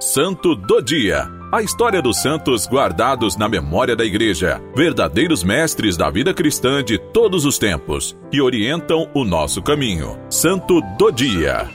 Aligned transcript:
Santo 0.00 0.54
do 0.54 0.80
Dia. 0.80 1.28
A 1.50 1.60
história 1.60 2.00
dos 2.00 2.22
santos 2.22 2.68
guardados 2.68 3.36
na 3.36 3.48
memória 3.48 3.96
da 3.96 4.04
Igreja, 4.04 4.62
verdadeiros 4.72 5.42
mestres 5.42 5.96
da 5.96 6.08
vida 6.08 6.32
cristã 6.32 6.84
de 6.84 6.98
todos 6.98 7.44
os 7.44 7.58
tempos, 7.58 8.16
que 8.30 8.40
orientam 8.40 9.10
o 9.12 9.24
nosso 9.24 9.60
caminho. 9.60 10.16
Santo 10.30 10.80
do 10.96 11.10
Dia. 11.10 11.68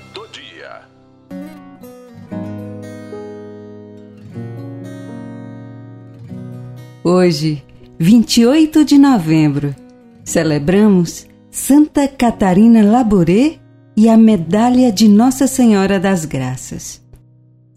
Hoje, 7.04 7.62
28 8.00 8.86
de 8.86 8.98
novembro, 8.98 9.76
celebramos 10.24 11.28
Santa 11.52 12.08
Catarina 12.08 12.90
Labouré 12.90 13.60
e 13.98 14.08
a 14.08 14.16
Medalha 14.16 14.94
de 14.94 15.10
Nossa 15.10 15.46
Senhora 15.46 16.00
das 16.00 16.24
Graças. 16.24 17.03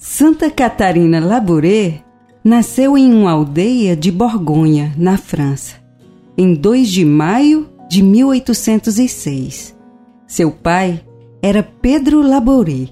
Santa 0.08 0.48
Catarina 0.48 1.18
Labouré 1.18 2.00
nasceu 2.42 2.96
em 2.96 3.12
uma 3.12 3.32
aldeia 3.32 3.96
de 3.96 4.12
Borgonha, 4.12 4.94
na 4.96 5.18
França, 5.18 5.74
em 6.38 6.54
2 6.54 6.88
de 6.88 7.04
maio 7.04 7.68
de 7.90 8.04
1806. 8.04 9.76
Seu 10.24 10.52
pai 10.52 11.04
era 11.42 11.60
Pedro 11.60 12.22
Labouré 12.22 12.88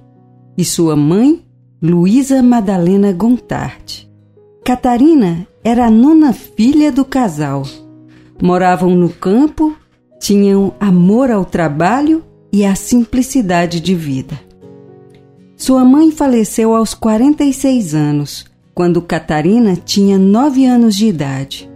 e 0.58 0.64
sua 0.64 0.96
mãe, 0.96 1.40
Luísa 1.80 2.42
Madalena 2.42 3.12
Gontard. 3.12 4.10
Catarina 4.64 5.46
era 5.62 5.86
a 5.86 5.90
nona 5.90 6.32
filha 6.32 6.90
do 6.90 7.04
casal. 7.04 7.62
Moravam 8.42 8.90
no 8.90 9.08
campo, 9.08 9.72
tinham 10.18 10.74
amor 10.80 11.30
ao 11.30 11.44
trabalho 11.44 12.24
e 12.52 12.66
à 12.66 12.74
simplicidade 12.74 13.78
de 13.78 13.94
vida. 13.94 14.38
Sua 15.56 15.84
mãe 15.84 16.10
faleceu 16.10 16.74
aos 16.74 16.94
46 16.94 17.94
anos, 17.94 18.44
quando 18.74 19.00
Catarina 19.00 19.76
tinha 19.76 20.18
nove 20.18 20.66
anos 20.66 20.96
de 20.96 21.06
idade. 21.06 21.70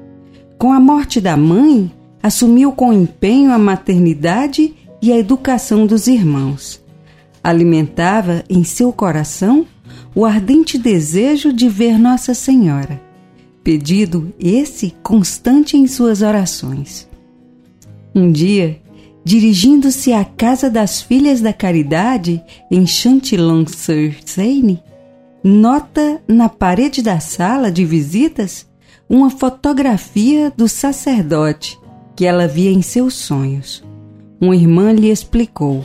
Com 0.58 0.72
a 0.72 0.80
morte 0.80 1.20
da 1.20 1.36
mãe, 1.36 1.90
assumiu 2.22 2.72
com 2.72 2.92
empenho 2.92 3.52
a 3.52 3.58
maternidade 3.58 4.74
e 5.00 5.12
a 5.12 5.16
educação 5.16 5.86
dos 5.86 6.08
irmãos. 6.08 6.82
Alimentava 7.42 8.44
em 8.50 8.64
seu 8.64 8.92
coração 8.92 9.64
o 10.14 10.24
ardente 10.24 10.76
desejo 10.76 11.52
de 11.52 11.68
ver 11.68 11.98
Nossa 11.98 12.34
Senhora, 12.34 13.00
pedido 13.62 14.34
esse 14.40 14.92
constante 15.02 15.76
em 15.76 15.86
suas 15.86 16.20
orações. 16.20 17.08
Um 18.12 18.32
dia, 18.32 18.80
dirigindo-se 19.28 20.10
à 20.10 20.24
Casa 20.24 20.70
das 20.70 21.02
Filhas 21.02 21.42
da 21.42 21.52
Caridade, 21.52 22.42
em 22.70 22.86
Chantilly-sur-Seine, 22.86 24.82
nota 25.44 26.22
na 26.26 26.48
parede 26.48 27.02
da 27.02 27.20
sala 27.20 27.70
de 27.70 27.84
visitas 27.84 28.66
uma 29.06 29.28
fotografia 29.28 30.50
do 30.56 30.66
sacerdote 30.66 31.78
que 32.16 32.24
ela 32.24 32.48
via 32.48 32.70
em 32.70 32.80
seus 32.80 33.12
sonhos. 33.12 33.84
Uma 34.40 34.56
irmã 34.56 34.92
lhe 34.92 35.10
explicou: 35.10 35.84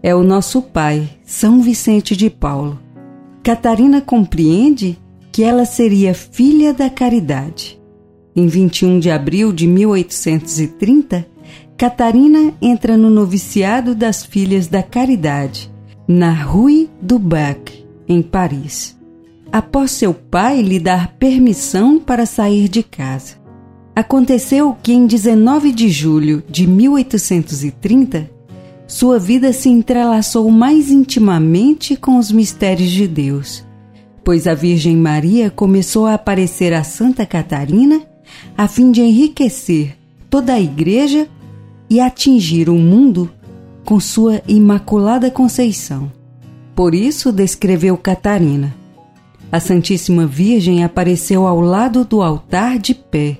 É 0.00 0.14
o 0.14 0.22
nosso 0.22 0.62
pai, 0.62 1.10
São 1.24 1.60
Vicente 1.60 2.16
de 2.16 2.30
Paulo. 2.30 2.78
Catarina 3.42 4.00
compreende 4.00 4.96
que 5.32 5.42
ela 5.42 5.64
seria 5.64 6.14
filha 6.14 6.72
da 6.72 6.88
caridade. 6.88 7.80
Em 8.36 8.46
21 8.46 9.00
de 9.00 9.10
abril 9.10 9.52
de 9.52 9.66
1830, 9.66 11.34
Catarina 11.76 12.54
entra 12.62 12.96
no 12.96 13.10
noviciado 13.10 13.94
das 13.94 14.24
Filhas 14.24 14.66
da 14.66 14.82
Caridade, 14.82 15.70
na 16.08 16.32
Rue 16.32 16.88
du 17.02 17.18
Bac, 17.18 17.84
em 18.08 18.22
Paris, 18.22 18.96
após 19.52 19.90
seu 19.90 20.14
pai 20.14 20.62
lhe 20.62 20.80
dar 20.80 21.08
permissão 21.18 22.00
para 22.00 22.24
sair 22.24 22.66
de 22.70 22.82
casa. 22.82 23.34
Aconteceu 23.94 24.74
que 24.82 24.94
em 24.94 25.06
19 25.06 25.70
de 25.70 25.90
julho 25.90 26.42
de 26.48 26.66
1830, 26.66 28.30
sua 28.86 29.18
vida 29.18 29.52
se 29.52 29.68
entrelaçou 29.68 30.50
mais 30.50 30.90
intimamente 30.90 31.94
com 31.94 32.16
os 32.16 32.32
mistérios 32.32 32.90
de 32.90 33.06
Deus, 33.06 33.62
pois 34.24 34.46
a 34.46 34.54
Virgem 34.54 34.96
Maria 34.96 35.50
começou 35.50 36.06
a 36.06 36.14
aparecer 36.14 36.72
a 36.72 36.82
Santa 36.82 37.26
Catarina 37.26 38.00
a 38.56 38.66
fim 38.66 38.90
de 38.90 39.02
enriquecer 39.02 39.94
toda 40.30 40.54
a 40.54 40.60
Igreja 40.60 41.28
e 41.88 42.00
atingir 42.00 42.68
o 42.68 42.74
mundo 42.74 43.30
com 43.84 44.00
sua 44.00 44.42
Imaculada 44.48 45.30
Conceição. 45.30 46.10
Por 46.74 46.94
isso 46.94 47.32
descreveu 47.32 47.96
Catarina. 47.96 48.74
A 49.50 49.60
Santíssima 49.60 50.26
Virgem 50.26 50.82
apareceu 50.82 51.46
ao 51.46 51.60
lado 51.60 52.04
do 52.04 52.20
altar 52.20 52.78
de 52.78 52.94
pé, 52.94 53.38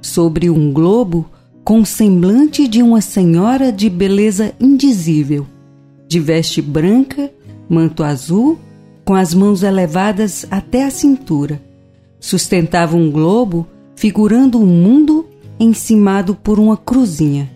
sobre 0.00 0.48
um 0.48 0.72
globo 0.72 1.28
com 1.64 1.84
semblante 1.84 2.66
de 2.66 2.82
uma 2.82 3.00
senhora 3.00 3.70
de 3.70 3.90
beleza 3.90 4.54
indizível, 4.58 5.46
de 6.08 6.18
veste 6.18 6.62
branca, 6.62 7.30
manto 7.68 8.02
azul, 8.02 8.58
com 9.04 9.14
as 9.14 9.34
mãos 9.34 9.62
elevadas 9.62 10.46
até 10.50 10.84
a 10.84 10.90
cintura. 10.90 11.60
Sustentava 12.18 12.96
um 12.96 13.10
globo 13.10 13.66
figurando 13.96 14.58
o 14.58 14.62
um 14.62 14.66
mundo 14.66 15.26
encimado 15.58 16.34
por 16.34 16.58
uma 16.58 16.76
cruzinha. 16.76 17.50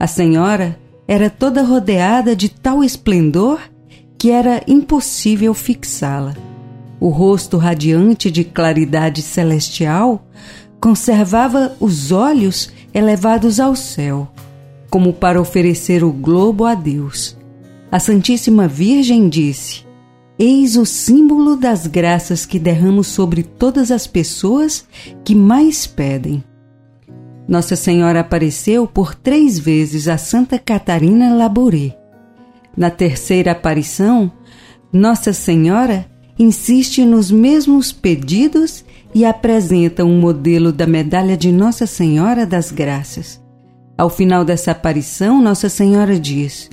A 0.00 0.06
senhora 0.06 0.80
era 1.06 1.28
toda 1.28 1.62
rodeada 1.62 2.34
de 2.34 2.48
tal 2.48 2.82
esplendor 2.82 3.60
que 4.16 4.30
era 4.30 4.62
impossível 4.66 5.52
fixá-la. 5.52 6.34
O 6.98 7.10
rosto 7.10 7.58
radiante 7.58 8.30
de 8.30 8.42
claridade 8.42 9.20
celestial 9.20 10.24
conservava 10.80 11.76
os 11.78 12.12
olhos 12.12 12.72
elevados 12.94 13.60
ao 13.60 13.76
céu, 13.76 14.32
como 14.88 15.12
para 15.12 15.38
oferecer 15.38 16.02
o 16.02 16.10
globo 16.10 16.64
a 16.64 16.74
Deus. 16.74 17.36
A 17.92 18.00
Santíssima 18.00 18.66
Virgem 18.66 19.28
disse: 19.28 19.84
Eis 20.38 20.76
o 20.76 20.86
símbolo 20.86 21.56
das 21.56 21.86
graças 21.86 22.46
que 22.46 22.58
derramo 22.58 23.04
sobre 23.04 23.42
todas 23.42 23.90
as 23.90 24.06
pessoas 24.06 24.86
que 25.22 25.34
mais 25.34 25.86
pedem. 25.86 26.42
Nossa 27.50 27.74
Senhora 27.74 28.20
apareceu 28.20 28.86
por 28.86 29.12
três 29.12 29.58
vezes 29.58 30.06
a 30.06 30.16
Santa 30.16 30.56
Catarina 30.56 31.34
Labouré. 31.34 31.98
Na 32.76 32.90
terceira 32.90 33.50
aparição, 33.50 34.30
Nossa 34.92 35.32
Senhora 35.32 36.06
insiste 36.38 37.04
nos 37.04 37.28
mesmos 37.28 37.90
pedidos 37.90 38.84
e 39.12 39.24
apresenta 39.24 40.04
um 40.04 40.20
modelo 40.20 40.70
da 40.70 40.86
medalha 40.86 41.36
de 41.36 41.50
Nossa 41.50 41.88
Senhora 41.88 42.46
das 42.46 42.70
Graças. 42.70 43.42
Ao 43.98 44.08
final 44.08 44.44
dessa 44.44 44.70
aparição, 44.70 45.42
Nossa 45.42 45.68
Senhora 45.68 46.20
diz: 46.20 46.70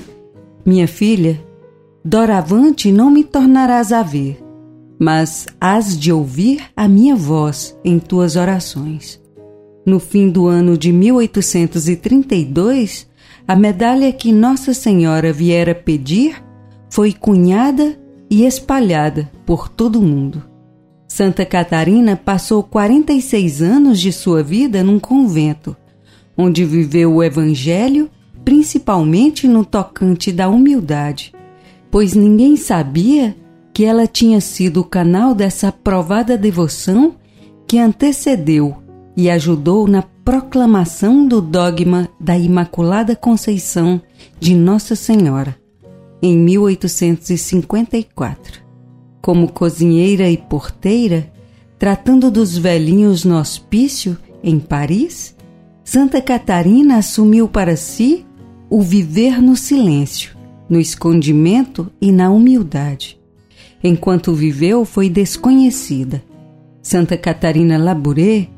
Minha 0.64 0.88
filha, 0.88 1.44
doravante 2.06 2.92
não 2.92 3.10
me 3.10 3.24
tornarás 3.24 3.92
a 3.92 4.04
ver, 4.04 4.46
mas 5.00 5.48
hás 5.60 5.98
de 5.98 6.14
ouvir 6.14 6.62
a 6.76 6.88
minha 6.88 7.16
voz 7.16 7.76
em 7.84 7.98
tuas 7.98 8.36
orações. 8.36 9.20
No 9.88 10.00
fim 10.02 10.30
do 10.30 10.48
ano 10.48 10.78
de 10.78 10.92
1832, 10.92 13.08
a 13.48 13.56
medalha 13.56 14.12
que 14.12 14.34
Nossa 14.34 14.74
Senhora 14.74 15.32
viera 15.32 15.74
pedir 15.74 16.44
foi 16.90 17.14
cunhada 17.14 17.98
e 18.30 18.44
espalhada 18.44 19.32
por 19.46 19.70
todo 19.70 20.00
o 20.00 20.02
mundo. 20.02 20.44
Santa 21.08 21.46
Catarina 21.46 22.18
passou 22.18 22.62
46 22.64 23.62
anos 23.62 24.02
de 24.02 24.12
sua 24.12 24.44
vida 24.44 24.84
num 24.84 25.00
convento, 25.00 25.74
onde 26.38 26.66
viveu 26.66 27.14
o 27.14 27.24
Evangelho, 27.24 28.10
principalmente 28.44 29.48
no 29.48 29.64
tocante 29.64 30.34
da 30.34 30.50
humildade, 30.50 31.34
pois 31.90 32.14
ninguém 32.14 32.58
sabia 32.58 33.34
que 33.74 33.86
ela 33.86 34.06
tinha 34.06 34.42
sido 34.42 34.82
o 34.82 34.84
canal 34.84 35.34
dessa 35.34 35.72
provada 35.72 36.38
devoção 36.38 37.16
que 37.66 37.80
antecedeu 37.80 38.86
e 39.18 39.30
ajudou 39.32 39.88
na 39.88 40.04
proclamação 40.24 41.28
do 41.28 41.42
dogma 41.42 42.08
da 42.20 42.38
Imaculada 42.38 43.16
Conceição 43.16 44.00
de 44.40 44.54
Nossa 44.54 44.96
Senhora, 44.96 45.58
em 46.22 46.38
1854. 46.38 48.62
Como 49.20 49.52
cozinheira 49.52 50.30
e 50.30 50.38
porteira, 50.38 51.34
tratando 51.80 52.30
dos 52.30 52.56
velhinhos 52.56 53.26
no 53.26 53.40
hospício 53.40 54.16
em 54.44 54.60
Paris, 54.60 55.36
Santa 55.84 56.22
Catarina 56.22 56.98
assumiu 56.98 57.48
para 57.48 57.76
si 57.76 58.24
o 58.70 58.84
viver 58.84 59.42
no 59.42 59.56
silêncio, 59.56 60.38
no 60.70 60.80
escondimento 60.80 61.92
e 62.00 62.12
na 62.12 62.30
humildade. 62.30 63.20
Enquanto 63.84 64.34
viveu, 64.34 64.86
foi 64.86 65.10
desconhecida. 65.10 66.24
Santa 66.84 67.18
Catarina 67.18 67.76
Labouré 67.78 68.50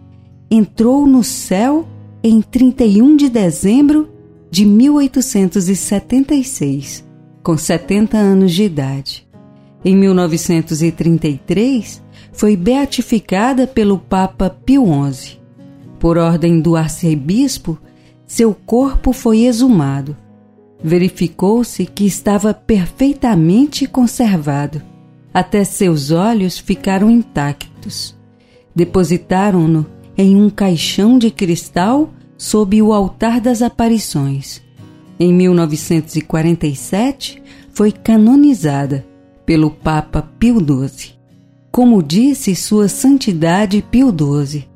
entrou 0.49 1.05
no 1.05 1.23
céu 1.23 1.87
em 2.23 2.41
31 2.41 3.15
de 3.15 3.29
dezembro 3.29 4.09
de 4.49 4.65
1876, 4.65 7.07
com 7.43 7.55
70 7.55 8.17
anos 8.17 8.51
de 8.51 8.63
idade. 8.63 9.29
Em 9.85 9.95
1933, 9.95 12.01
foi 12.33 12.57
beatificada 12.57 13.67
pelo 13.67 13.99
Papa 13.99 14.49
Pio 14.49 14.87
XI. 15.11 15.37
Por 15.99 16.17
ordem 16.17 16.59
do 16.59 16.75
arcebispo, 16.75 17.77
seu 18.25 18.51
corpo 18.53 19.13
foi 19.13 19.45
exumado. 19.45 20.17
Verificou-se 20.83 21.85
que 21.85 22.05
estava 22.05 22.53
perfeitamente 22.53 23.85
conservado. 23.85 24.81
Até 25.33 25.63
seus 25.63 26.11
olhos 26.11 26.57
ficaram 26.57 27.09
intactos. 27.11 28.17
Depositaram-no 28.75 29.98
em 30.19 30.35
um 30.35 30.49
caixão 30.49 31.17
de 31.17 31.31
cristal 31.31 32.09
sob 32.37 32.81
o 32.81 32.91
altar 32.91 33.39
das 33.39 33.61
aparições. 33.61 34.61
Em 35.17 35.33
1947, 35.33 37.41
foi 37.71 37.93
canonizada 37.93 39.05
pelo 39.45 39.71
Papa 39.71 40.21
Pio 40.37 40.57
XII. 40.59 41.13
Como 41.71 42.03
disse 42.03 42.53
Sua 42.53 42.89
Santidade 42.89 43.81
Pio 43.89 44.09
XII, 44.09 44.67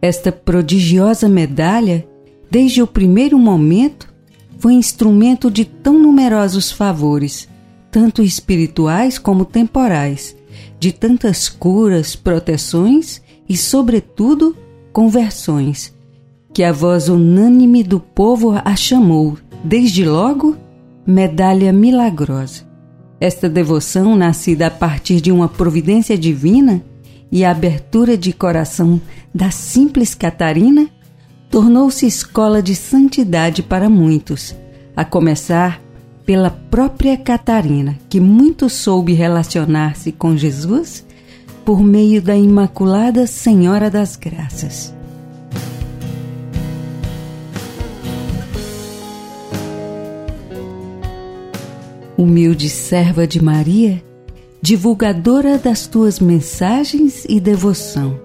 esta 0.00 0.30
prodigiosa 0.30 1.28
medalha, 1.28 2.06
desde 2.48 2.80
o 2.80 2.86
primeiro 2.86 3.36
momento, 3.36 4.14
foi 4.60 4.74
instrumento 4.74 5.50
de 5.50 5.64
tão 5.64 5.98
numerosos 5.98 6.70
favores, 6.70 7.48
tanto 7.90 8.22
espirituais 8.22 9.18
como 9.18 9.44
temporais, 9.44 10.36
de 10.78 10.92
tantas 10.92 11.48
curas, 11.48 12.14
proteções 12.14 13.20
e, 13.48 13.56
sobretudo, 13.56 14.56
conversões, 14.94 15.92
que 16.54 16.62
a 16.62 16.70
voz 16.70 17.08
unânime 17.08 17.82
do 17.82 17.98
povo 17.98 18.54
a 18.64 18.76
chamou, 18.76 19.36
desde 19.64 20.04
logo, 20.04 20.56
medalha 21.04 21.72
milagrosa. 21.72 22.62
Esta 23.20 23.48
devoção, 23.48 24.14
nascida 24.14 24.68
a 24.68 24.70
partir 24.70 25.20
de 25.20 25.32
uma 25.32 25.48
providência 25.48 26.16
divina 26.16 26.80
e 27.30 27.44
a 27.44 27.50
abertura 27.50 28.16
de 28.16 28.32
coração 28.32 29.00
da 29.34 29.50
simples 29.50 30.14
Catarina, 30.14 30.88
tornou-se 31.50 32.06
escola 32.06 32.62
de 32.62 32.76
santidade 32.76 33.64
para 33.64 33.90
muitos, 33.90 34.54
a 34.96 35.04
começar 35.04 35.82
pela 36.24 36.50
própria 36.50 37.16
Catarina, 37.16 37.98
que 38.08 38.20
muito 38.20 38.70
soube 38.70 39.12
relacionar-se 39.12 40.12
com 40.12 40.36
Jesus 40.36 41.04
por 41.64 41.82
meio 41.82 42.20
da 42.20 42.36
Imaculada 42.36 43.26
Senhora 43.26 43.90
das 43.90 44.16
Graças. 44.16 44.94
humilde 52.16 52.68
serva 52.68 53.26
de 53.26 53.42
Maria, 53.42 54.02
divulgadora 54.62 55.58
das 55.58 55.86
tuas 55.86 56.18
mensagens 56.18 57.24
e 57.28 57.40
devoção, 57.40 58.18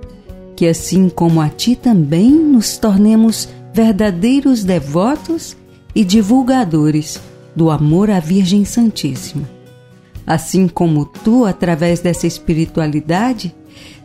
que 0.56 0.68
assim 0.68 1.10
como 1.10 1.42
a 1.42 1.50
ti 1.50 1.76
também 1.76 2.32
nos 2.32 2.78
tornemos 2.78 3.50
verdadeiros 3.74 4.64
devotos 4.64 5.56
e 5.94 6.04
divulgadores 6.06 7.20
do 7.56 7.70
amor 7.70 8.10
à 8.10 8.20
Virgem 8.20 8.64
Santíssima. 8.64 9.59
Assim 10.30 10.68
como 10.68 11.06
tu, 11.06 11.44
através 11.44 12.02
dessa 12.02 12.28
espiritualidade, 12.28 13.56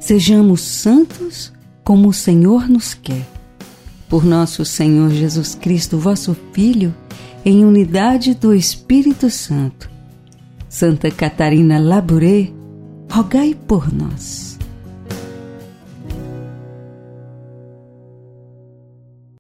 sejamos 0.00 0.62
santos 0.62 1.52
como 1.84 2.08
o 2.08 2.14
Senhor 2.14 2.66
nos 2.66 2.94
quer. 2.94 3.28
Por 4.08 4.24
nosso 4.24 4.64
Senhor 4.64 5.10
Jesus 5.10 5.54
Cristo, 5.54 5.98
vosso 5.98 6.34
Filho, 6.54 6.94
em 7.44 7.62
unidade 7.62 8.34
do 8.34 8.54
Espírito 8.54 9.28
Santo. 9.28 9.90
Santa 10.66 11.10
Catarina 11.10 11.78
Labouré, 11.78 12.50
rogai 13.10 13.54
por 13.54 13.92
nós. 13.92 14.53